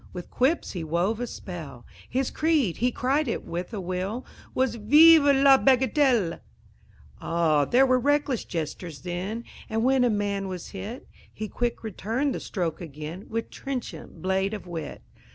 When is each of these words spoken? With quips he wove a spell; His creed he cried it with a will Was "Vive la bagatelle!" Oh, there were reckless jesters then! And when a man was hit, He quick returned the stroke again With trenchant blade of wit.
With 0.13 0.31
quips 0.31 0.71
he 0.71 0.83
wove 0.83 1.19
a 1.19 1.27
spell; 1.27 1.85
His 2.09 2.31
creed 2.31 2.77
he 2.77 2.91
cried 2.91 3.27
it 3.27 3.45
with 3.45 3.71
a 3.71 3.79
will 3.79 4.25
Was 4.55 4.73
"Vive 4.73 5.21
la 5.25 5.59
bagatelle!" 5.59 6.39
Oh, 7.21 7.65
there 7.65 7.85
were 7.85 7.99
reckless 7.99 8.43
jesters 8.43 9.01
then! 9.01 9.43
And 9.69 9.83
when 9.83 10.03
a 10.03 10.09
man 10.09 10.47
was 10.47 10.69
hit, 10.69 11.07
He 11.31 11.47
quick 11.47 11.83
returned 11.83 12.33
the 12.33 12.39
stroke 12.39 12.81
again 12.81 13.27
With 13.29 13.51
trenchant 13.51 14.23
blade 14.23 14.55
of 14.55 14.65
wit. 14.65 15.03